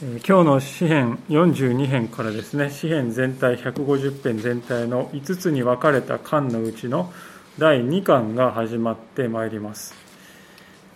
[0.00, 7.12] 今日の詩編42編からですね詩編全体150編全体の5つに分かれた巻のうちの
[7.58, 9.96] 第2巻が始まってまいります。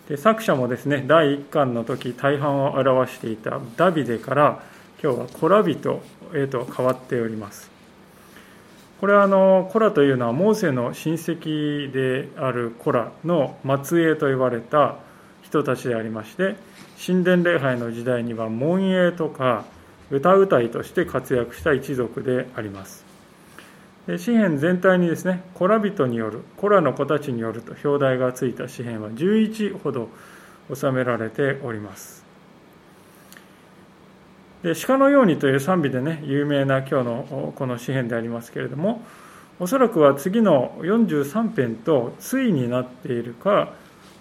[0.09, 4.62] で作者もですね第1巻の時大半を表していたダビデから
[5.03, 6.00] 今日はコラ人
[6.32, 7.72] へと変わっております。
[9.00, 14.98] これはあのコラというのはモーセの親戚であるコラの末裔と言われた
[15.53, 16.56] 人たちでありまして
[17.05, 19.66] 神殿礼拝の時代には門営とか
[20.10, 23.05] 歌うたいとして活躍した一族であります。
[24.19, 30.09] 詩篇全体にですねコラ人によるコラの子たちによると表題がついた詩篇は11ほど
[30.74, 32.24] 収められております。
[34.62, 39.02] で鹿のようにという賛美でね有名な今日のこの詩篇でありますけれども
[39.60, 43.73] おそらくは次の43編と対になっているか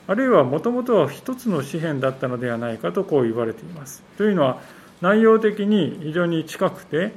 [0.08, 4.04] あるいはもともとは一つの詩篇だったのではないかとこう言われています。
[4.18, 4.60] というのは
[5.02, 7.12] 内容的に非常に近くて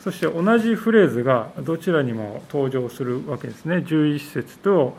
[0.00, 3.76] そして同じフレーズがどちらにも登場するわけですね。
[3.76, 4.96] 11節と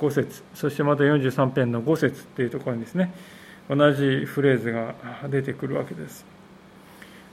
[0.00, 0.42] 5節。
[0.54, 3.14] そしてまた43編の5節っていうところにですね
[3.68, 4.94] 同じフレーズが
[5.28, 6.24] 出てくるわけです。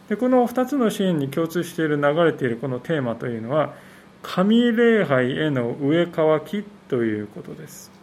[0.10, 3.74] でこの2つのシーンに共通している流れているこのテーマというのは
[4.22, 7.99] 神礼拝への植え替わきということです。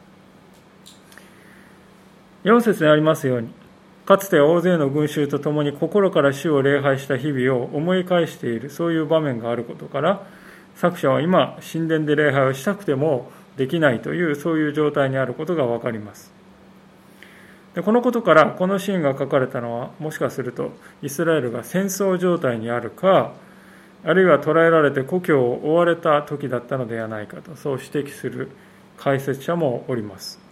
[2.46, 3.48] 4節にありますように、
[4.06, 10.24] かつて大勢の群衆と共に心から主を礼拝した日々を思い返している、そういう場面があることから、
[10.76, 16.32] 作者は今、神殿で礼拝をしたくてもできないという、そういう状態にあることがわかります。
[17.74, 20.70] でこのことから、このシーンが書かれたのは、もしかすると、
[21.02, 23.32] イスラエルが戦争状態にあるか、
[24.04, 28.50] あるいは捕らえられて故郷を追われた時だったのではないかと、そう指摘する
[28.96, 30.45] 解説者もおります。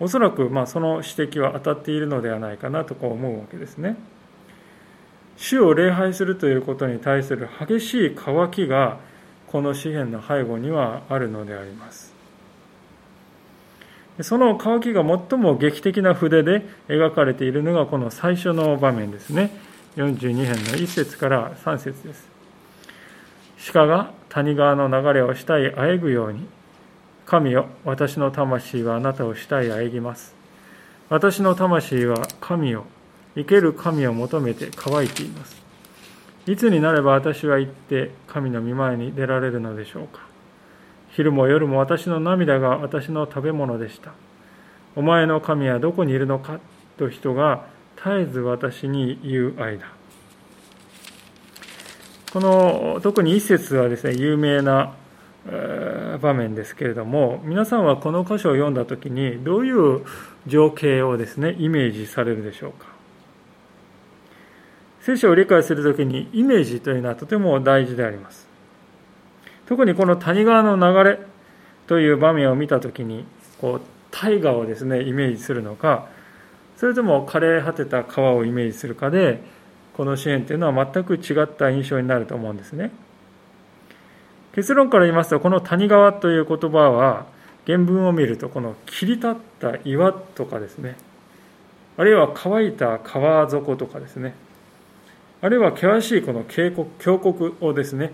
[0.00, 3.96] おそらくまあその指摘は当たっているのではないかなとこう思うわけですね。
[5.36, 8.98] 主を礼拝するということに対する激しい渇きが
[9.46, 12.12] この詩篇の背後にはあるのであります。
[14.20, 19.50] その渇きが最も劇的な筆で描かれているのがこの最初の場面ですね。
[19.96, 22.28] 42編の1節から3節です。
[23.72, 26.46] 鹿が谷川の流れをしたいあえぐように
[27.28, 30.34] 神よ、私の魂はあなたをしたいあえぎます。
[31.10, 32.86] 私の魂は神を、
[33.34, 35.60] 生ける神を求めて乾いています。
[36.46, 40.22] いつになれば私は行って神の御前に出られるのでしょうか。
[41.10, 44.12] 昼も夜も私の涙が私の食べ物でした。
[44.96, 46.60] お前の神はどこにいるのか
[46.96, 47.66] と人が
[47.96, 49.92] 絶えず私に言う間。
[52.32, 54.94] この特に一節はですね、有名な
[56.20, 60.04] 場面ですけれども皆さんはこの箇所を読んだ時にどういう
[60.46, 62.86] 情景をですねイメージされるでしょうか？
[65.00, 68.46] 聖書を理解する時にイメージというのはとても大事であります
[69.66, 71.18] 特にこの谷川の流れ
[71.86, 73.24] という場面を見た時に
[73.60, 76.08] こう大河をですねイメージするのか
[76.76, 79.40] それとも枯れ果てた川をイメージするかで
[79.96, 82.90] この支援というのは全く違った印象になると思うんですね。
[84.58, 87.26] 結論から言いますとこの谷川という言葉は
[87.64, 90.96] 原文を見るとこの切り立った岩とかですね。
[91.96, 94.34] あるいは乾いた川底とかですね。
[95.42, 98.10] あるいは険しいこの渓谷峡谷をですね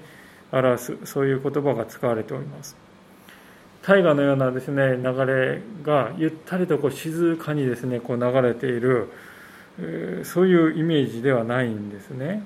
[0.52, 2.76] 表すそういう言葉が使われております。
[3.80, 9.08] 大河のようなですね流れがゆったりとこう静かにですねこう流れている
[10.24, 12.44] そういうイメージではないんですね。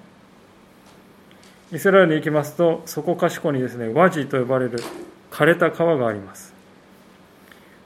[1.71, 4.79] イスラエルに行きますと、そこかしこにですね、ワジと呼ばれる
[5.31, 6.55] 枯れた川があります。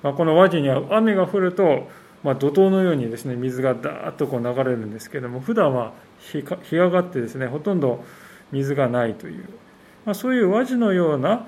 [0.05, 1.89] まあ、このワジには雨が降ると、
[2.23, 8.05] まあ、怒涛のようにですね、水がダーッとこう流れるんですけれども、普段は日日がってですね、ほとんど
[8.53, 9.49] 水がないという、
[10.05, 11.47] まあ、そういうワジのような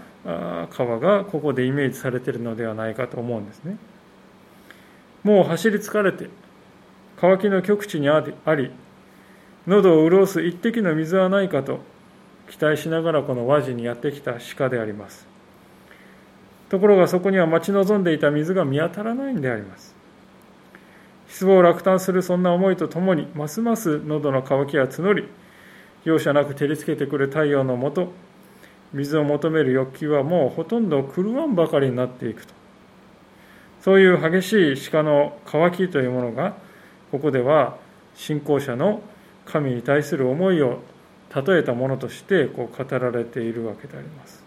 [0.70, 3.76] 川がここでイメージされているのではないかと思うんですね。
[5.22, 6.28] もう走り疲れて、
[7.20, 8.34] 乾きの極地にあり、
[9.68, 11.93] 喉を潤す一滴の水はないかと
[12.50, 15.26] 期待しながらこの和地にやってきた鹿であります。
[16.68, 19.94] ところがそこには待ち望んでいた水が見当たらないんであります。
[21.28, 25.28] 失望落胆するそんな思いとともにますます喉の渇きは募り
[26.04, 28.12] 容赦なく照りつけてくる太陽のもと
[28.92, 32.54] 水を求める欲求はもうほとんど狂わんばかりになっていくと。
[33.80, 36.56] そういう激しい鹿の渇きというものが
[37.10, 37.76] ここでは
[38.14, 39.02] 信仰者の
[39.44, 40.80] 神に対する思いを
[41.34, 44.42] 例えたものとしてこう語られているわけであります。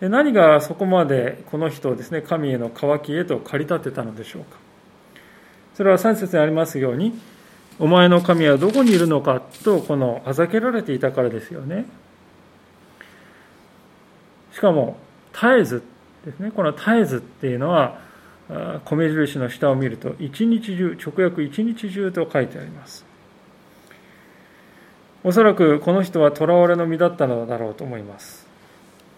[0.00, 4.58] で何がそこまでこの人をですね神への渇きへと駆り立てたのでしょうか。
[5.74, 7.18] それは3節にありますように
[7.78, 11.86] お前の神はどこにいるのかとこのあざけられていたからですよね
[14.52, 14.96] しかも
[15.32, 15.82] 絶えず
[16.24, 17.98] ですねこの絶えずっていうのは
[18.84, 23.04] 米印の下を見ると一日中直訳一日中と書いてあります
[25.24, 28.46] おそらくこの人は囚われの身だったのだろうと思います。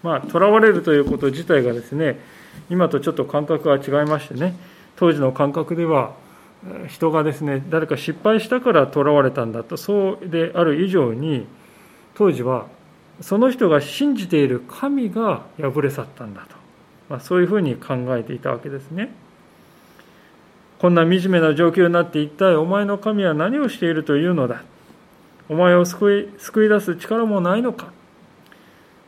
[0.03, 2.21] まあ囚われるということ自体がですね
[2.69, 4.55] 今とちょっと感覚が違いましてね
[4.97, 6.13] 当時の感覚では
[6.89, 11.47] 人がですね誰か失敗したから囚われたんだとそうである以上に
[12.15, 12.67] 当時は
[13.21, 16.57] その人が信じている神が破れ去ったんだと、
[17.09, 19.11] まあ、そういうふうに考えていたわけですね。
[20.79, 24.63] こんな惨めな状況になって一体お前の神は何をしているというのだ
[25.49, 27.93] お前を救い救い出す力もないのか？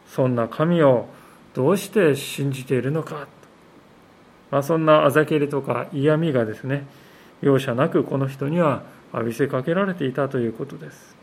[0.09, 1.09] そんな神を
[1.55, 3.27] どうして信じているのか、
[4.51, 6.87] まあ、そんなあざけりとか嫌味がですね
[7.41, 11.17] 容赦なくこの人には浴びせかけられていたということです。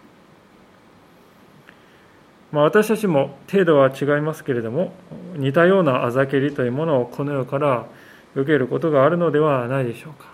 [2.51, 4.93] まあ、私たちも程度は違いますけれども
[5.35, 7.87] 似たようなあざけりというものをこの世から
[8.35, 10.27] 受けることがあるのではないでしょうか。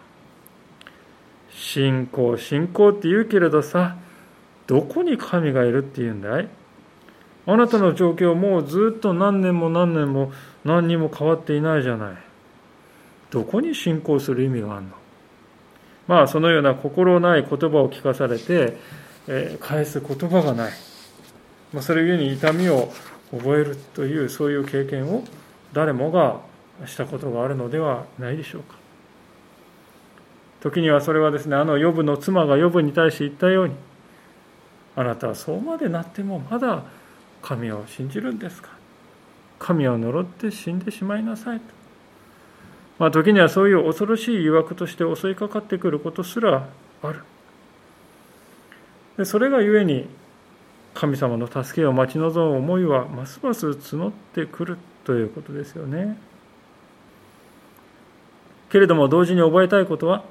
[1.49, 3.95] 信仰信仰って言うけれどさ
[4.69, 6.47] どこに神がいるっていうんだい？
[7.47, 10.31] あなたの状況もうずっと何年も何年も
[10.63, 12.17] 何にも変わっていないじゃない。
[13.31, 14.89] どこに信仰する意味があるの？
[16.07, 18.77] まあそのような心ない言葉を聞かされて、
[19.27, 20.73] えー、返す言葉がない、
[21.73, 22.93] まあ、それゆえに痛みを
[23.31, 25.23] 覚えるというそういう経験を
[25.73, 26.41] 誰もが
[26.85, 28.75] したことがあるのではないでしょうか。
[30.61, 33.73] 時にはそれはですねあのヨブの妻がヨブに対して言ったように
[34.99, 36.83] あなたはそうまでなってもまだ
[37.41, 38.67] 神を信じるんですか？
[39.57, 41.65] 神を呪って死んでしまいなさいと。
[42.97, 46.67] まあ、時にはそういう恐ろしい誘惑として襲いかかってくることすら
[47.01, 47.21] ある。
[49.17, 50.05] でそれがゆえに
[50.93, 56.17] 神様の助けを待ち望む思いはますます募ってくるということですよね。
[58.69, 60.25] けれども同時に覚えたいことは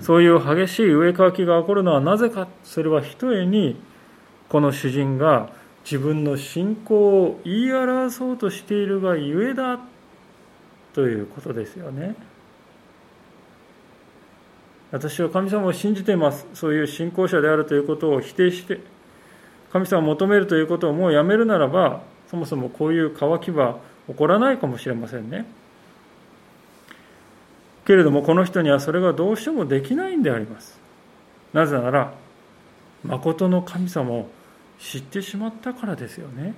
[0.00, 3.80] そういう激しい植え替きが起こるのはなぜかそれはひとえに
[4.48, 5.50] この主人が
[5.84, 9.78] 自分の信仰を言い表そうとしているがゆえだ
[10.92, 12.14] ということですよね。
[14.90, 16.46] 私は神様を信じています。
[16.54, 18.80] そういう信仰者であるということを否定して、
[19.70, 23.78] 神様を求めるということをもうやめるならば、そもそもこういう渇きは
[24.08, 25.46] 起こらないかもしれませんね。
[27.88, 30.78] けれどもこの人にはそれがどうしてもできないんであります。
[31.54, 32.12] なぜなら、
[33.02, 34.28] 誠の神様を
[34.78, 36.52] 知ってしまったからですよね。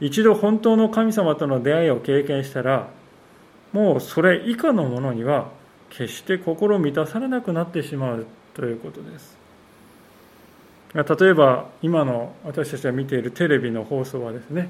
[0.00, 2.88] 一度本当の神様との出会いを経験したら
[3.72, 5.50] もうそれ以下のものには
[5.90, 9.36] 決して心満たされなくなってしまうということです
[10.94, 14.68] 例えば今の私たちが見ているテレビの放送はですね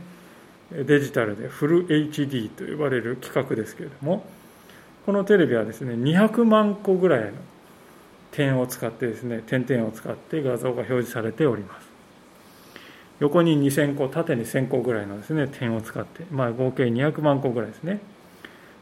[0.73, 4.25] デジタルでフル HD と呼ばれる規格ですけれども
[5.07, 7.33] このテレビはですね200万個ぐらいの
[8.31, 11.89] 点を使ってですね点々を使って画像が表示されております。
[13.21, 18.01] 横に2000個縦に1000個ぐらいのですね点を使って、まあ、合計200万個ぐらいですね。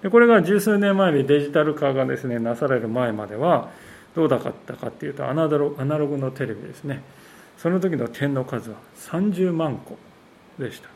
[0.03, 3.71] でこれが十数年前にデジタル化がですねなされる前までは
[4.15, 7.03] どうだったかっていうとアナロアナログのテレビですね。
[7.57, 8.77] その時の点の数は
[9.11, 9.97] 30万個
[10.59, 10.96] でした。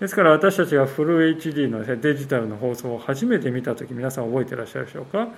[0.00, 5.28] ですから私たちがフル HD のデジタルの放送を初めて見た時皆さん覚えてらっしゃるでしょうか？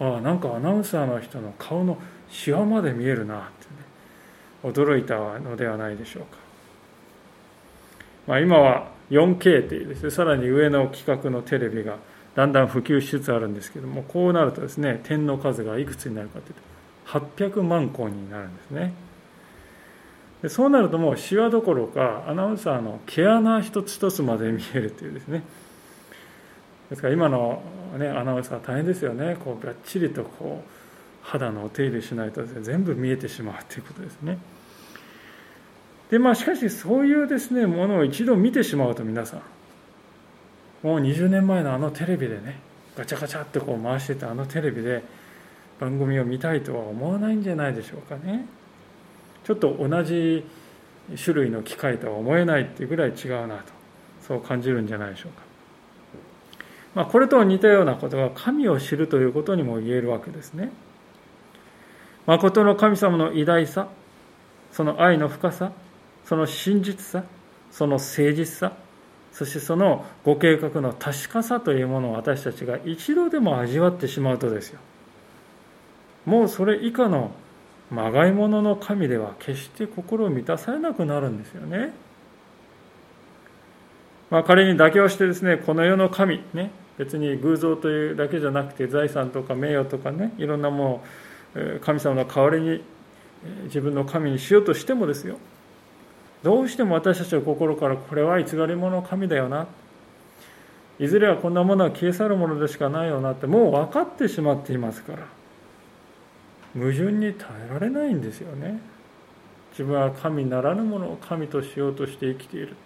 [0.00, 1.98] ああなんかアナウンサーの人の顔の
[2.30, 3.90] シワまで見えるなってね。
[4.62, 6.36] 驚いたのではないでしょうか、
[8.26, 11.96] まあ、今は 4K というですねさらに上の規格のテレビが
[12.34, 18.92] だんだん普及しつつあるんですけどもこうなるとですね点の数がいくつになるかというと800万個になるんですね。
[20.48, 25.42] そうなるともうシワどころかアナウンサーの毛穴一つ一つまで見えるというですね。
[26.88, 27.62] ですから今の、
[27.98, 29.36] ね、アナウンサー大変ですよね。
[29.44, 30.70] こうがっちりとこう
[31.22, 34.38] 肌のお手入れしないと、ね、全部見えてしまうということですね。
[36.10, 39.40] でまあしかしそういうですねものを一度見てしまうと皆さん
[40.82, 42.58] もう20年前のあのテレビでね
[42.96, 45.04] ガチャガチャってこう回してたあのテレビで
[45.78, 48.46] 番組を見たいとは思わないんじゃないでしょうかね。
[49.44, 50.44] ちょっと同じ
[51.22, 53.80] 種類の機械とは思えないっていうぐらい違うなと。
[54.30, 55.42] そう感じるんじゃないでしょうか、
[56.94, 60.70] まあ、これと似たようなことが神を知るということにも言えるわけですね。
[62.26, 63.88] 誠の神様の偉大さ
[64.70, 65.72] その愛の深さ
[66.24, 67.24] その真実さ
[67.72, 68.72] その誠実さ
[69.32, 74.78] そしてそのご計画の確かさというものを私たちが一度でも味わってしまうとですよ。
[76.24, 77.32] もうそれ以下の
[77.90, 81.92] まがいものの神では決して心を満たされなくなるんですよね。
[84.30, 91.02] まあ、仮に妥協してですねこの世の神ね別に偶像というだけじゃなくて財産とか名誉とかねいろんなも
[91.56, 92.82] のを神様の代わりに
[93.64, 95.36] 自分の神にしようとしてもですよ。
[96.42, 99.66] どうしても私たちは心からこれは偽り者の神だよな。
[100.98, 105.39] いずれはこんなものは消え去るものでしかないよなってもう分かってしまっていますから。
[106.74, 108.80] 矛盾に耐えられないんですよね。
[109.72, 112.76] 自分は神ならぬものを神としようとして生きている。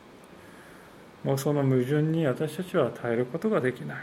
[1.23, 3.99] もうその矛盾に私たちは耐えることができない。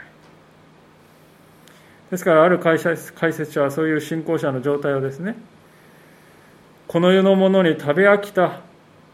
[2.10, 5.34] ですからある解説者はそういう信仰者の状態をですね
[6.86, 8.60] この世のものに食べ飽きた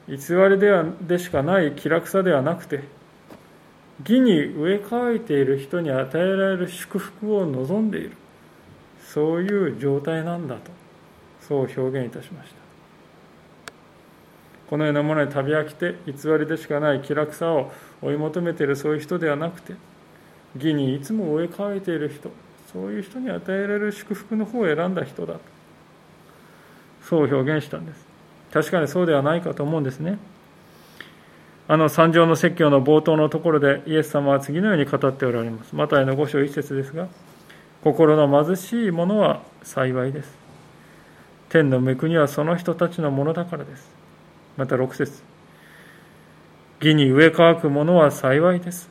[0.09, 0.17] 偽
[0.51, 2.83] りではでしかない気楽さではなくて
[4.01, 8.13] 義に植え替えている人に与えられる祝福を望んでいる。
[9.13, 10.71] そういう状態なんだと
[11.41, 12.57] そう表現いたしました。
[14.69, 17.73] このようなものに食べ飽きて偽りでしかない気楽さを
[18.03, 19.73] 追い求めているそういう人ではなくて
[20.57, 22.31] 義にいつも植え替えている人
[22.71, 25.37] そういう人に与えられる祝福の方を選んだ人だ
[27.03, 28.07] そう表現したんです。
[28.53, 30.19] 確かにそうではないかと思うんですね。
[31.67, 35.75] あの三条の説教の冒頭のところでイエス様は次のように語っておられます。
[35.75, 37.09] マタイの五章一節ですが
[37.83, 40.37] 心の貧しい者は幸いです。
[41.49, 43.89] 天の恵国はその人たちのものだからです。
[44.57, 45.23] また6節。
[46.81, 48.89] 義に植え乾く者は幸いです。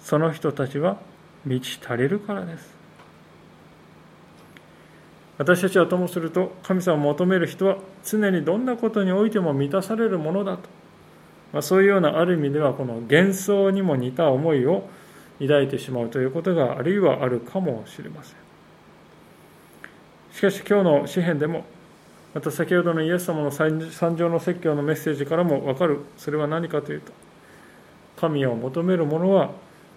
[0.00, 0.98] その人たちは
[1.44, 2.72] 満ち足りるからです。
[5.38, 10.68] 私たちはともすると神様を求める人は常にどんなことにおいても満たされるものだと、
[11.52, 14.88] まあ、そういうようなある意味ではこの幻想にも似た思いを
[15.40, 18.36] 抱いてしまうということがあるいはあるかもしれません
[20.32, 21.64] しかし今日の詩篇でも
[22.34, 27.12] また先ほどのイエス様の三条の説教のメッセージからも分かるそれは何かというと
[28.16, 29.50] 神を求める者は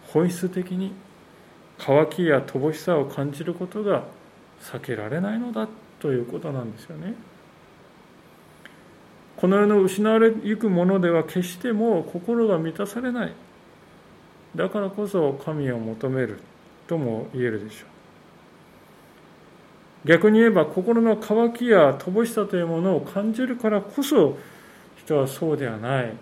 [0.08, 0.92] 本質的に
[1.77, 4.04] 渇きや乏しさを感じることが
[4.62, 5.68] 避けられないのだ
[6.00, 7.13] ということなんですよね。
[9.38, 13.34] この世の失われゆくものでは決してもう心が満たされない。
[14.55, 16.39] だからこそ神を求める
[16.88, 17.89] とも言えるでしょう。
[20.07, 24.38] 逆に言えば心の渇きや乏しさというものを感じるからこそ
[24.97, 26.13] 人はそうではない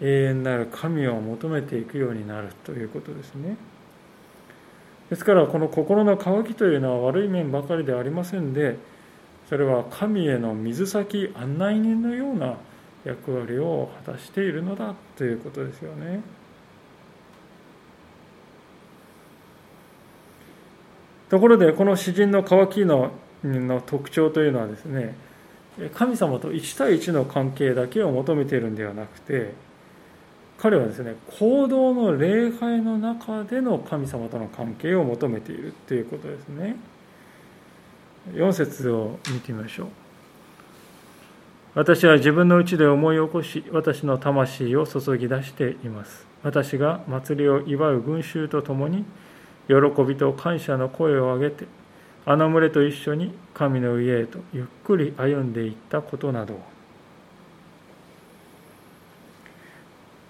[0.00, 3.56] 永遠なる神を求めていくようになるということですね。
[5.10, 8.78] ですからこの心の渇きというのは悪い面ばかりではありませんで
[9.48, 12.56] それは神への水先案内人のような
[13.04, 16.22] 役割を果たしているのだということですよね。
[21.32, 23.10] ところでこの詩人の渇きの
[23.42, 25.14] の特徴というのはですね
[25.94, 29.54] 神様と1対1の関係だけを求めているんではなくて
[30.58, 36.76] 彼はですね行動の礼拝の中での神様との関係を求めているということですね。
[38.34, 39.88] 4節を見てみましょう。
[41.76, 46.26] 私は自分のうちで思い起こし私の魂を注ぎ出しています。
[46.42, 49.06] 私が祭りを祝う群衆と共に
[49.68, 51.66] 喜びと感謝の声を上げて
[52.24, 56.72] あの群れと一緒に神の家へとゆっくり歩んでいったことなど。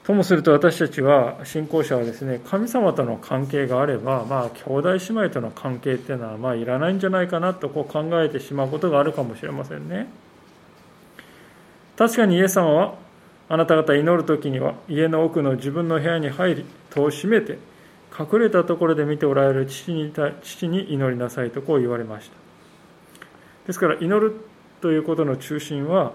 [0.05, 10.09] ともすると私たちは信仰者はですね神様との関係があればまあ兄弟姉妹との関係っていうのはまあいらないんじゃないかなとこう考えてしまうことがあるかもしれませんね。
[11.97, 12.95] 確かにイエス様は
[13.49, 17.59] あなた方祈る時には家の奥の自分の部屋に入り戸を閉めて
[18.19, 22.37] 隠れたところで見ておられる父に父に祈りなさいとこう言われました
[23.67, 24.35] ですから祈る
[24.81, 26.13] ということの中心は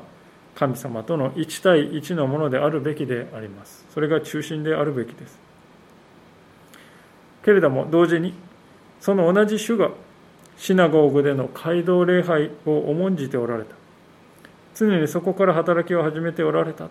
[0.57, 3.85] 神様との1対1のものであるべきであります。
[3.93, 5.37] それが中心であるべきです。
[7.45, 8.33] けれども同時に
[8.99, 9.91] その同じ主が
[10.57, 13.75] シナゴーグでの街道礼拝を重んじておられた。
[14.73, 16.89] 常にそこから働きを始めておられた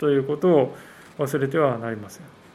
[0.00, 0.76] ということを
[1.18, 2.45] 忘れてはなりません。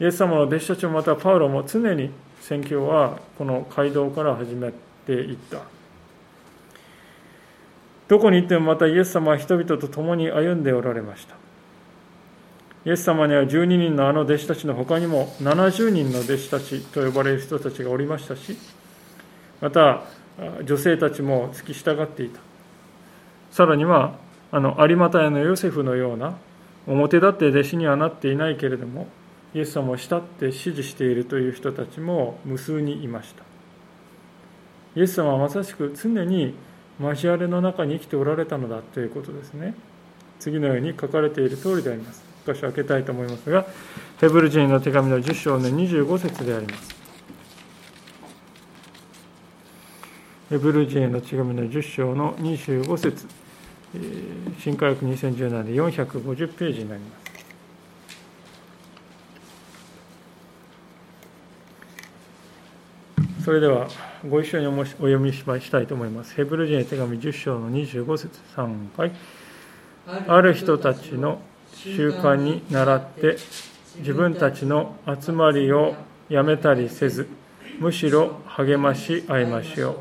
[0.00, 2.10] イエス様の弟子たちもまたパウロも常に
[2.40, 4.72] 宣教はこの街道から始め
[5.06, 5.60] ていった。
[8.06, 11.36] どこに行ってもまたイエス様は人々と共に歩んでおられました。
[12.84, 18.58] イエス様には12人のあの弟子たちの他にも70人の弟子たちと呼ばれる人たちがおりましたし、
[19.62, 20.02] また
[20.64, 22.40] 女性たちも付き従っていた。
[23.50, 24.16] さらには、
[24.50, 26.36] あの有馬太のヨセフのような
[26.86, 29.06] 表立って弟子にはなっていないけれども、
[29.54, 33.44] イエス様を慕って支持しているという人たちも無数にいました。
[34.96, 36.54] イエス様はまさしく常に
[37.00, 39.74] 交わりの中に生きておられたのだということですね。
[40.40, 42.24] 次のように書かれている通りであります。
[42.46, 43.64] 箇所開けたいと思いますが
[44.20, 46.94] ヘブル人の手紙の10章の25節であります。
[50.50, 53.26] ヘブル人への手紙の10章の25節。
[54.58, 57.23] 新科学2017で450ページになります。
[63.44, 63.88] それでは
[64.26, 66.34] ご一緒にお読みしたいと思います。
[66.34, 69.12] ヘブル人へ手紙10章の25節3回。
[70.26, 71.42] ある人たちの
[71.74, 73.36] 習慣に倣って
[73.98, 75.94] 自分たちの集まりを
[76.30, 77.28] やめたりせず、
[77.80, 79.96] むしろ励まし合いましょう。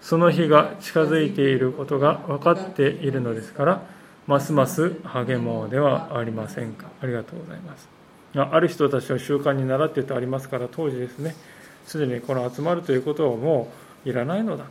[0.00, 3.82] その日が近づいていることが分かっているのですから、
[4.28, 6.86] ますます励もうではありませんか。
[7.02, 7.88] ありがとうございます。
[8.34, 11.34] ある人たちの習慣に倣ってとありますから、当時ですね、
[11.86, 13.70] すでにこの集まるということをも
[14.04, 14.70] ういらないのだと。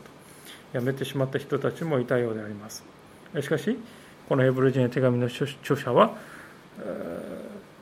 [0.73, 2.83] やめてしまった人たちもいたようであります。
[3.41, 3.77] しかし
[4.27, 6.17] このヘブル人の手紙の著者は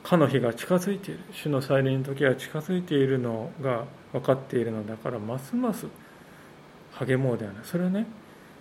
[0.04, 5.86] かの日が近づいている主の再臨の時が近づいているのが分かっているのだからますます
[6.92, 7.64] 励もうではない。
[7.64, 8.06] それはね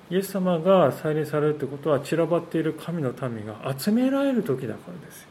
[0.09, 5.27] イエス様が再臨されるということは散らばっている神の民が集められる時だからですよ。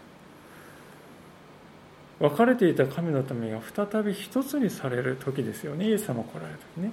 [2.22, 5.88] 別れていた神の民が再び一つにされる時ですよね。
[5.88, 6.92] イエス様来られる時ね。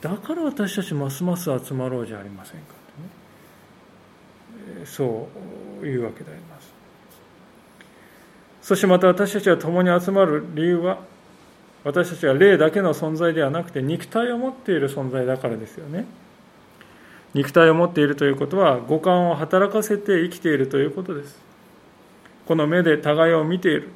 [0.00, 2.66] だから私たちますます集まろうじゃありませんか
[4.68, 4.86] とね。
[4.86, 5.28] そ
[5.82, 6.72] ういうわけであります。
[8.62, 11.00] そしてまた私たちが共に集まる理由は
[11.82, 16.06] 私たちが霊だけの存在ではなくて肉体を持っている存在だからですよね。
[17.34, 21.40] 肉体を持っているということは五感を働かせて生きているということです。
[22.46, 23.88] この目で互いを見ている。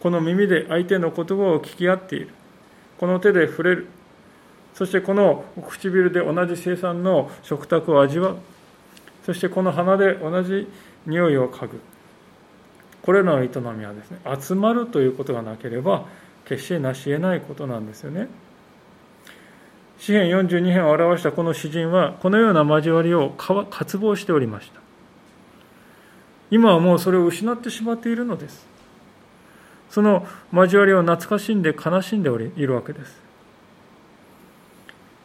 [0.00, 2.30] この耳で相手の言葉を聞き合っている。
[2.98, 3.86] この手で触れる。
[4.74, 8.36] そしてこの唇で同じ生産の食卓を味わう。
[9.24, 10.68] そしてこの鼻で同じ
[11.06, 11.80] 匂いを嗅ぐ。
[13.02, 16.06] これらの営みはですね集まるということがなければ
[16.44, 18.28] 決して成し得ないことなんですよね。
[19.98, 24.80] 詩篇42編を表したこの詩人はこのような交わりを渇望しておりました。
[26.50, 28.69] 今はもうそれを失ってしまっているのです。
[29.90, 33.20] その交わりを懐かしんで悲しんでおりいるわけです。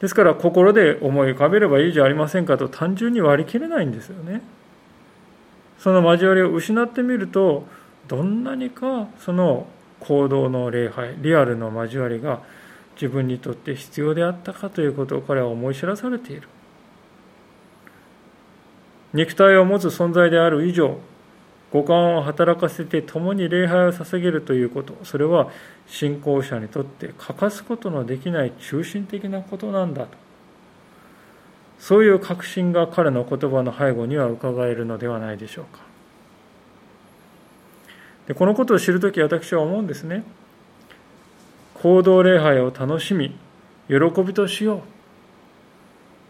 [0.01, 4.41] ですから心で思い浮かべればいいじゃありませんかと単純に割り切れないんですよね。
[5.79, 7.65] その交わりを失ってみると
[8.07, 9.67] どんなにかその
[9.99, 12.41] 行動の礼拝リアルの交わりが
[12.95, 16.47] 自分にとって必要であったかということを彼は思い知らされている
[19.13, 20.97] 肉体を持つ存在である以上
[21.75, 24.95] 五感を働かせて共に礼拝を捧げるということ。
[25.03, 25.49] それは
[25.87, 30.17] 信仰者にとって欠かすことのできない中心的なことなんだと。
[31.77, 35.81] そういう確信が彼の言葉の背後には伺えるのではないでしょうか。
[38.27, 40.23] でこのことを知るとき私は思うんですね。
[41.73, 43.35] 行動礼拝を楽しみ
[43.89, 44.81] 喜びとしよう。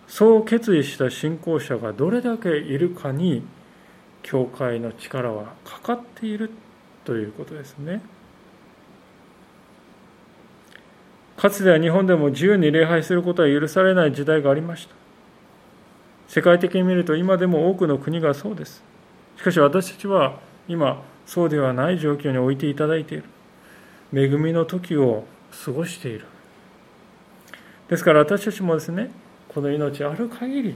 [0.08, 3.44] そう決意した信仰者がどれだけいるかに
[4.26, 6.50] 教会の力はかかっている
[7.04, 8.02] ということですね。
[11.38, 14.96] かつては日本でも自由に礼拝することは許されない時代がありました。
[16.28, 18.84] 世界的に見ると今でも多くの国がそうです。
[19.38, 23.26] しかし私たちは今そうではない状況に置いていただいている。
[24.12, 25.26] 恵みの時を
[25.64, 26.26] 過ごしている。
[27.90, 29.12] ですから私たちもですね、
[29.50, 30.76] この命ある限り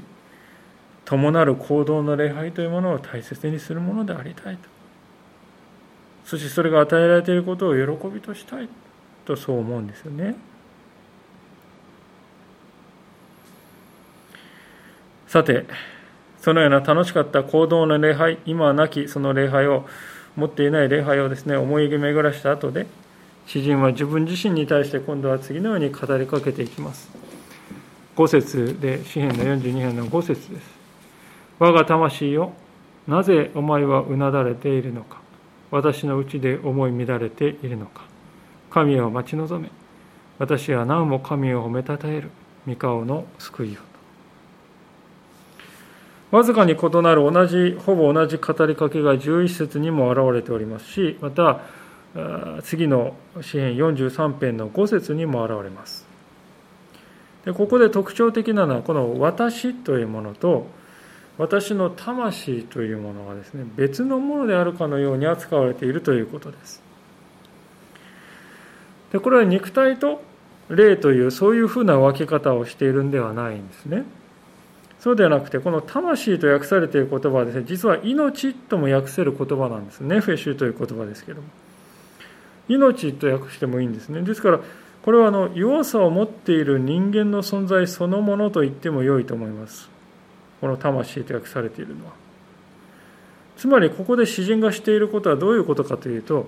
[1.10, 4.70] 伴る行動の礼拝というものを大切にするものでありたいと。
[6.24, 8.70] そしてそれが与えられていることを喜びとしたい
[9.26, 10.36] とそう思うんですよね。
[15.28, 15.66] さて
[16.42, 19.88] そのような楽しかった行動の礼拝今はなきその礼拝を
[20.36, 22.86] 持っていない礼拝をですね思い巡らした後で
[23.48, 27.10] 詩人は自分自身に対して今度は次のように語りかけていきます。
[28.16, 30.79] 5節で詩篇の42編の5節です。
[31.60, 32.54] 我が魂よ
[33.08, 35.22] なぜお前はうなだれているのか
[35.72, 38.02] 私のうちで思い乱れているのか。
[38.72, 39.70] 神を待ち望め。
[40.38, 42.30] 私はなおも神を褒めたたえる。
[42.68, 43.80] 御顔の救いよ
[46.32, 51.62] わずかに異なる同じほぼ同じ語りかけが11節にも現れておりますしまた
[52.62, 56.06] 次の詩篇43編の5節にも現れます。
[57.46, 60.68] でここで特徴的なのはこの「私」というものと
[61.40, 66.84] 私の魂というものがですね別のものであるかのように扱われているということです
[69.12, 70.22] でこれは肉体と
[70.70, 74.04] 霊というそういうふうな分け方をしているんではないんですね。
[75.00, 80.02] そうではなくて、この魂と訳されている言葉はですね、実は命とも訳せる言葉なんです。
[80.02, 81.48] ネフェシュという言葉ですけども。
[82.68, 84.22] 命と訳してもいいんですね。
[84.22, 84.60] ですから、
[85.02, 89.90] これはあの弱さを持っている人間の存在そのものと言っても良いと思います。
[90.62, 92.12] この魂と訳されているのは。
[93.58, 96.48] つまりここで詩人がしていることはどういうことかというと、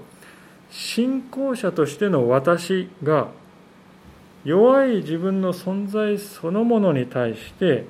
[0.69, 3.27] 信仰者としての私が
[4.45, 7.85] 弱い自分の存在そのものに対して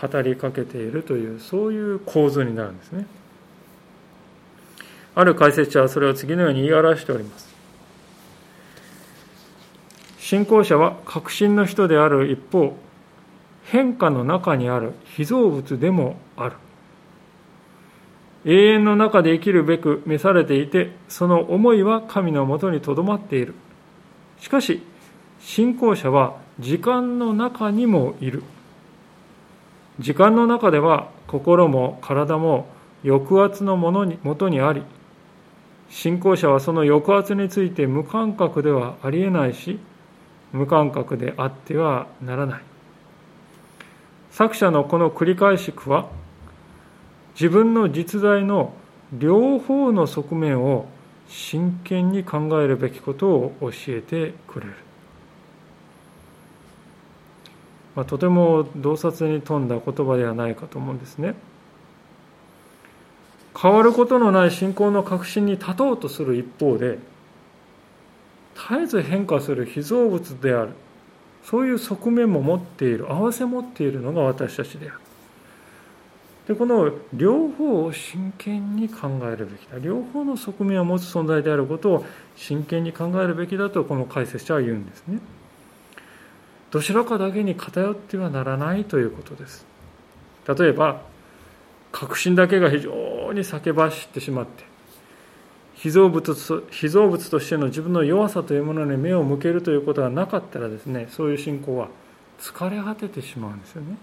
[0.00, 3.06] 語りかけているというそういう構図になるんですね。
[5.14, 7.50] ある解説者はそれを次のように言い表しております。
[10.18, 12.76] 信仰者は確信の人である一方、
[13.64, 16.56] 変化の中にある被造物でもある。
[18.44, 23.54] 永遠の中で生きるべく召されていて、その思いは神のもとにとどまっている。
[24.38, 24.82] しかし、
[25.40, 28.42] 信仰者は時間の中にもいる。
[29.98, 32.66] 時間の中では心も体も
[33.04, 34.82] 抑圧のものにもとにあり、
[35.90, 39.78] 信仰者はその抑圧について無感覚ではありえないし、
[40.52, 42.69] 無感覚であってはならない。
[44.30, 46.08] 作者のこの繰り返し句は、
[47.34, 48.72] 自分の実在の
[49.12, 50.86] 両方の側面を
[51.28, 54.74] 真剣に考えるべきことを教えてくれる。
[57.96, 61.34] まあ、とても洞察に富んだ言葉ではないかと思うんですね。
[63.60, 66.98] 変わることのない信仰の確信に立とうとする一方で、
[68.54, 70.70] 絶えず変化する被造物である。
[71.44, 75.00] そういう側面も持っている、合わせ持っているのが私たちである。
[76.48, 79.78] でこの両方を真剣に考えるべきだ。
[79.78, 85.20] 両方の側面を持つ存在であることを真剣に考えるべきだとこの解説者は言うんですね。
[86.72, 89.64] どちらかだけに偏ってはならないということです。
[90.58, 91.02] 例えば
[91.92, 92.90] 確信だけが非常
[93.32, 94.64] に叫ばしてしまって
[95.82, 101.88] 被造物と被造物としての自分の弱さというものに目を向けるということがなかったらですねそういう信仰は
[102.38, 103.96] 疲れ果ててしまうんですよね。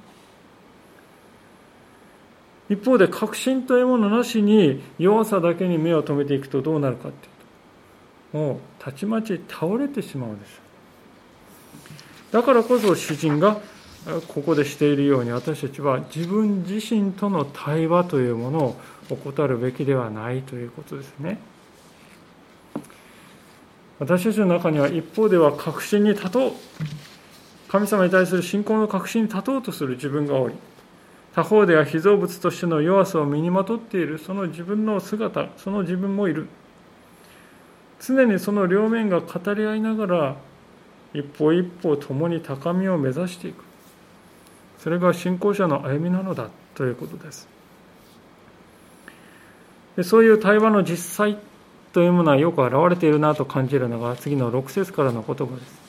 [2.69, 7.31] 一方で確信というものなしに弱さだけに目を留めていくとどうなるかっていう
[8.31, 10.51] ともうたちまち倒れてしまうんでしょ
[12.31, 13.61] うだからこそ詩人が
[14.27, 18.75] ここでしているように私たちは自分自身との対話というものを
[19.09, 21.39] 怠るべきではないということですね。
[23.99, 26.51] 私たちの中には一方では確信に立とう。
[27.67, 30.55] 神様に対する信仰の確信に立とうとする自分がおり
[31.36, 34.17] 他方では被造物としての弱さを身にまとっている。
[34.17, 36.47] その自分の姿その自分もいる。
[37.99, 40.36] 常にその両面が語り合いながら
[41.13, 43.63] 一歩一歩共に高みを目指していく。
[44.79, 47.47] それが信仰者の歩みなのだということです。
[49.95, 51.38] でそういう対話の実際
[51.97, 55.81] というものはよく表れているなと感じるのが次の6節からの言葉です。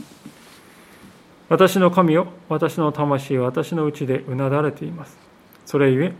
[1.50, 5.18] 私の神よ私の魂私のうちでうなだれています。
[5.66, 6.14] それゆえ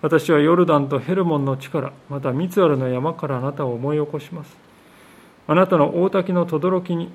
[0.00, 4.56] 私はヨルダンとヘルモンの地からまたミツアルの山からあなたを思い起こします。
[5.46, 7.10] あなたの大滝の轟に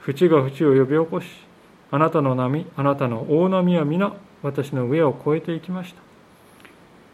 [0.00, 1.28] 淵が淵を呼び起こし
[1.92, 4.12] あなたの波あなたの大波は皆
[4.42, 6.02] 私の上を越えていきました。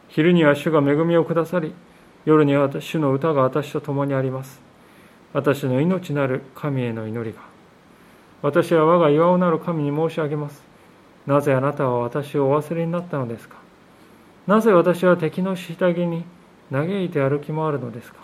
[0.08, 1.74] 昼には主が恵みをくださり
[2.24, 4.60] 夜には主の歌が私と共にあります。
[5.32, 7.42] 私の命なる神への祈りが。
[8.42, 10.62] 私は我が岩尾なる神に申し上げます。
[11.26, 13.56] なぜあなたは私をお忘れになったのですか？
[14.46, 16.24] なぜ私は敵の下着に
[16.72, 18.18] 嘆いて歩き回るのですか？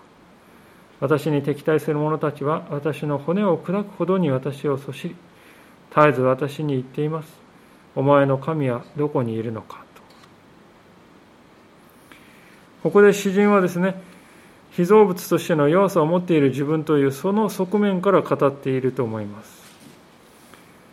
[0.98, 5.16] 私に敵対する者たちは私の骨を砕くほどに私をそしり
[5.94, 7.28] 絶えず私に言っています。
[7.94, 10.02] お前の神はどこにいるのかと
[12.86, 14.00] ここで詩人はですね
[14.70, 19.66] 被造物としての弱さを持っている自分というその側面から語っていると思います。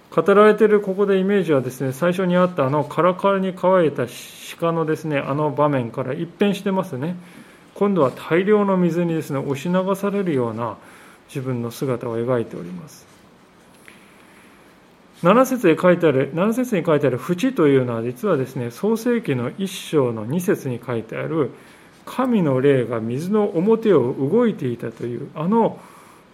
[0.09, 4.07] 語られているここでイメージはですね最初にあったあのカラカラに乾いた
[4.59, 7.15] 鹿のですねあの場面から一変してますね。
[7.75, 10.77] 今度は大量の水にですね押し流されるような
[11.27, 13.05] 自分の姿を描いております。
[15.21, 21.51] 7節に書いてある7節に書いてある淵というのは実はですね創世紀の1章の2節に書いてある
[22.05, 25.79] 神の霊が水の表を動いていたというあの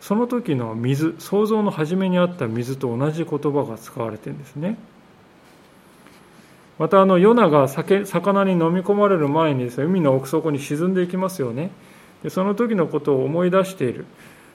[0.01, 4.77] その時の水想像の初めにあった水と同じ言葉が使われてるんですね。
[6.77, 11.71] またあのヨナが魚に飲み込まれる前にですね海の奥底に沈んでいきますよね。
[12.23, 14.05] でその時のことを思い出している。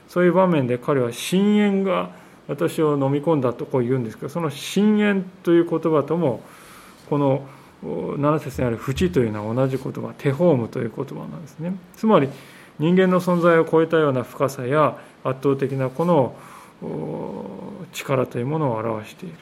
[0.07, 2.09] そういう場面で彼は深淵が
[2.47, 6.41] 私を飲み込んだとこう言うんですけどその深淵という言葉とも
[7.09, 7.43] この
[7.85, 11.75] 7節にある淵というのは同じ言葉テホームという言葉なんですね。
[11.95, 12.29] つまり
[12.79, 16.35] 人間の存在を超えたような深さや圧倒的なこの
[17.93, 19.35] 力というものを表している。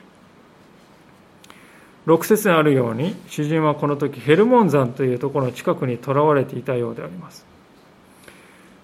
[2.05, 7.45] 6節にあるように詩人はこの時ヘルモン山というところの近くにとらわれていたようであります。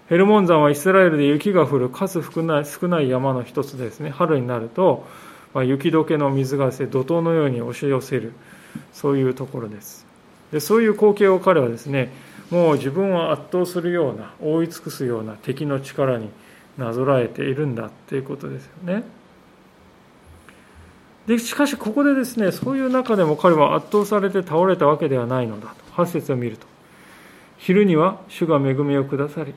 [0.08, 4.10] ヘルモン山はイスラエルで雪が降る数少ない少ない山の一つですね。
[4.10, 5.06] 春になると、
[5.54, 8.34] 雪解けの水がせ怒涛のように押し寄せる。
[8.94, 10.06] そういうところです。
[10.52, 12.12] でそういう光景を彼はですね
[12.50, 16.30] もう自分を圧倒するような覆い尽くすような敵の力に
[16.78, 19.04] なぞらえているんだっていうことですよね。
[21.28, 26.66] でしかしここでですねそういう中でも彼は圧倒されて倒れたわけではないのだと8節を見ると。
[27.58, 29.54] 昼には主が恵みをくださり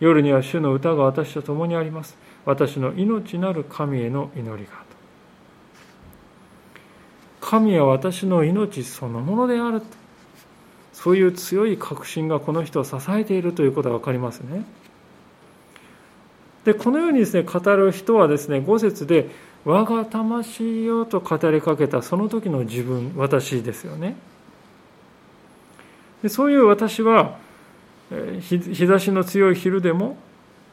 [0.00, 2.16] 夜には主の歌が私と共にあります。
[2.44, 4.87] 私の命なる神への祈りが。
[7.40, 9.82] 神は私の命そのものである
[10.92, 14.64] そういう強い確信がこの人を支えているということが分かりますね。
[16.64, 19.30] でこのようにですね語る人はですね5節で
[19.64, 24.16] 我が魂よと語りかけたその時の自分私ですよね。
[26.22, 27.38] でそういう私は
[28.40, 30.16] 日差しの強い昼でも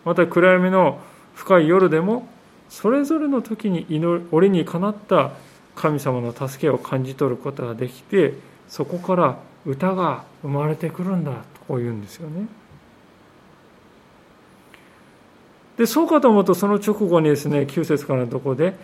[0.06, 1.00] また暗闇の
[1.36, 2.28] 深い夜でも
[2.70, 5.32] それぞれの時に祈りにかなった
[5.76, 8.34] 神様の助けを感じ取ることができて
[8.68, 12.48] そこから歌が生まれてくるんだとこう言うんですよね。
[15.78, 18.76] でそうかと思うとその直後にですね9節からのところで、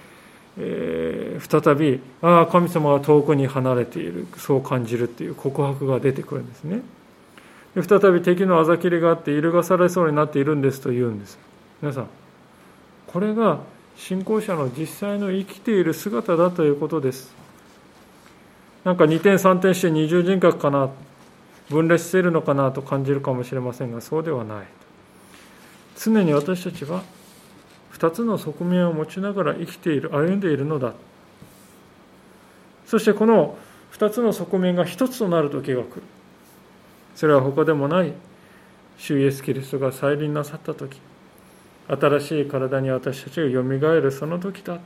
[0.58, 6.82] えー、再び「ああ神様は遠くに離れているそう感じる」っていう告白が出てくるんですね
[7.76, 11.40] で再び敵のあざきりがあって揺るがされそうになっているんですと言うんです
[11.82, 12.08] 皆さん
[13.08, 13.60] これが
[13.96, 17.34] 信仰者の実際の生きている姿だということです。
[18.84, 20.90] なんか二転三転して二重人格かな
[21.70, 24.66] 分裂しているのかなと感じるかもしれませんがそうではない。
[25.98, 27.04] 常に私たちは
[27.94, 30.94] 2つの側面を持ちながら生きている歩んでいるのだ。
[32.88, 33.58] そしてこの
[33.94, 36.04] 2つの側面が1つとなる時が来る。
[37.16, 38.14] それは他でもない。
[38.98, 41.00] 主イエス・キリストが再臨なさった時。
[42.00, 44.80] 新しい体に私たちがよみがえるその時だ。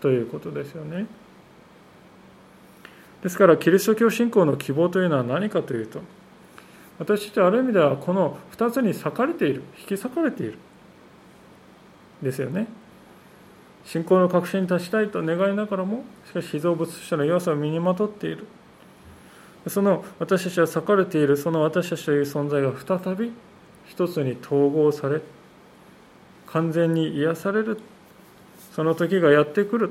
[0.00, 1.06] ということですよね。
[3.22, 6.00] ですからキリスト教信仰の希望というのは何かというと
[6.98, 10.58] 私たちはある意味ではこの2つに裂かれている引き裂かれている。
[12.20, 12.66] ですよね。
[13.84, 18.46] 信仰の確信に達したいと願いながらもしかし被造物としての要素を身にまとっている。
[19.68, 22.72] その私たちは裂かれているその私たちという存在が
[23.04, 23.30] 再び
[23.86, 25.20] 一つに統合され
[26.52, 27.78] 完全に癒される。
[28.74, 29.90] その時がやってくる。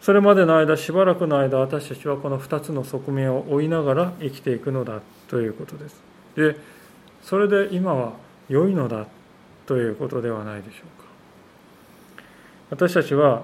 [0.00, 6.00] それまでの間しばらくの間私たちはこの2つの側面を追いながら生きていくのだということです。
[6.36, 6.56] で
[7.22, 8.12] それで今は
[8.48, 9.06] 良いのだ
[9.66, 11.08] ということではないでしょうか。
[12.70, 13.42] 私たちは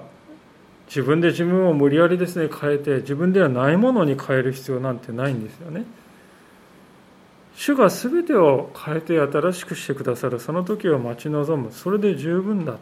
[0.87, 5.85] 自分で自分を無理やりですね変えて自分ではないものに変える必要なんてないんですよね。
[7.55, 11.71] 主が全てを変えて新しくしてくださるその時を待ち望む。
[11.71, 12.79] それで十分だと。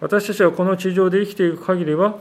[0.00, 2.18] 私たちはこの地上で生きていく限りは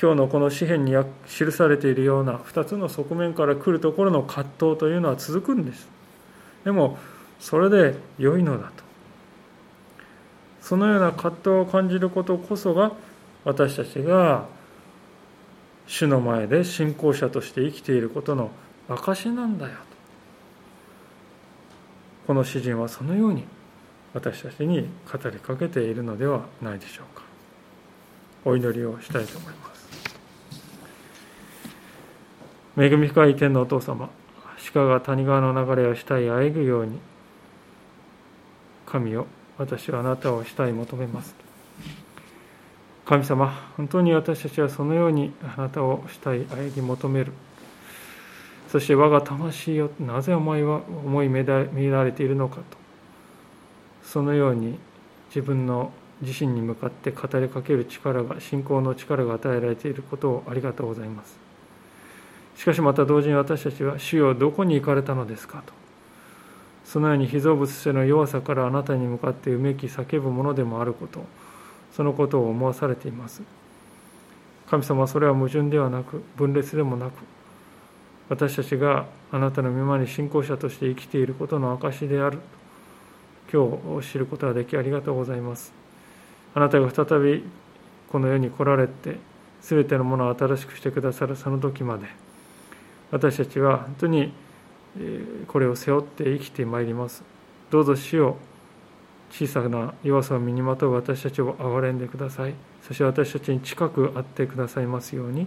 [0.00, 0.92] 今日のこの詩篇に
[1.28, 5.88] 記されているような2つの側面から来るところの葛藤というのは続くんです。
[6.64, 6.98] でも
[7.38, 8.84] それで良いのだと。
[10.60, 12.92] そのような葛藤を感じることこそが
[13.44, 14.46] 私たちが
[15.86, 18.50] 主の前で信仰者として生きていることの
[18.88, 19.93] 証なんだよと。
[22.26, 23.44] この詩人はそのように
[24.14, 27.22] 私たちに語りかけているのではないでしょうか。
[28.44, 29.84] お祈りをしたいと思います。
[32.76, 34.10] 恵み深い天のお父様
[34.72, 36.98] 鹿が谷川の流れを下へあえぐように
[38.86, 41.34] 神よ私はあなたを下へ求めます。
[43.04, 47.32] 神様本当に私たちはそのようにあなたを下へあえぎ求める。
[48.74, 51.46] そして我が魂よなぜお前は思い乱
[52.04, 52.62] れているのかと。
[54.02, 54.80] そのように
[55.28, 61.38] 自分の自身に向かって語りかける力が信仰の力が与えられていることをありがとうございます。
[62.56, 65.72] しかしまた同時に私たちは主よどこに行かれたのですかと。
[66.84, 71.24] そのように被造物としての弱さからあなたに向かってうめき叫ぶものでもあること
[71.92, 73.40] そのことを思わされています。
[74.68, 77.33] 神様はそれは矛盾ではなく分裂でもなく
[78.28, 82.38] 私たちがあなたの御前に信仰者として生きていることの証である。
[83.52, 85.72] 今日知ることができありがとうございます。
[86.54, 87.44] あなたが再び
[88.10, 89.18] この世に来られて
[89.60, 91.36] 全てのものを新しくしてくださる。
[91.36, 92.06] その時まで
[93.10, 94.32] 私たちは本当に
[95.48, 97.22] これを背負って生きてまいります。
[97.70, 98.38] どうぞ死を
[99.30, 100.92] 小さな弱さを身にまとう。
[100.92, 102.54] 私たちを憐れんでください。
[102.82, 105.46] そして私たちに近くあってくださいますように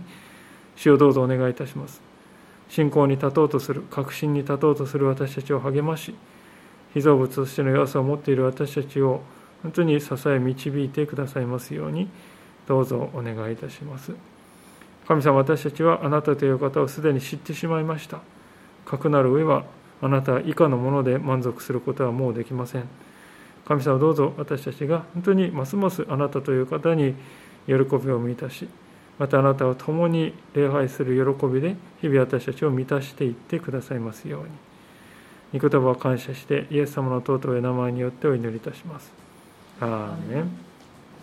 [0.76, 2.07] 主をどうぞお願いいたします。
[2.69, 6.15] 信仰に立とうとする確信に立とうとする私たちを励まし
[6.93, 9.21] 被造物としての弱さを持っている私たちを
[9.63, 12.10] 本当に支え導いてくださいますように
[12.67, 14.13] どうぞお願いいたします。
[15.08, 18.19] 神様私たちはあなたという方をすでに知ってしまいました。
[18.86, 19.63] かくなる上は
[20.01, 22.88] あなた以下のもので満足することはもうできません。
[23.67, 27.15] 神様どうぞ私たちが本当にますますあなたという方に
[27.67, 28.67] 喜びを満たし
[29.19, 39.12] またあなたを共に礼拝する喜びで日々私たちを満たしていってくださいますように御言葉を感謝してイエス様の尊い名前によってお祈りいたします。
[39.80, 40.66] アーメン